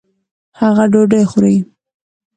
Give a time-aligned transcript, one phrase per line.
[0.59, 1.57] هغه ډوډۍ خوري.